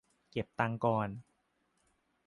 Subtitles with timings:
[0.31, 1.09] เก็บตังค์ก่อน